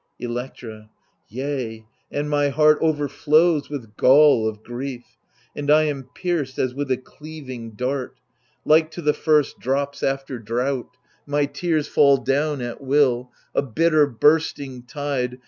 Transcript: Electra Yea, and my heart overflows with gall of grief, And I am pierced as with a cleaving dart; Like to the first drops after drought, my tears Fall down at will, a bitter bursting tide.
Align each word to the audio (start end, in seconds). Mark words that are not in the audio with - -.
Electra 0.17 0.89
Yea, 1.29 1.85
and 2.11 2.27
my 2.27 2.49
heart 2.49 2.79
overflows 2.81 3.69
with 3.69 3.95
gall 3.97 4.47
of 4.49 4.63
grief, 4.63 5.19
And 5.55 5.69
I 5.69 5.83
am 5.83 6.09
pierced 6.15 6.57
as 6.57 6.73
with 6.73 6.89
a 6.89 6.97
cleaving 6.97 7.73
dart; 7.75 8.17
Like 8.65 8.89
to 8.93 9.03
the 9.03 9.13
first 9.13 9.59
drops 9.59 10.01
after 10.01 10.39
drought, 10.39 10.97
my 11.27 11.45
tears 11.45 11.87
Fall 11.87 12.17
down 12.17 12.61
at 12.61 12.81
will, 12.81 13.31
a 13.53 13.61
bitter 13.61 14.07
bursting 14.07 14.81
tide. 14.87 15.37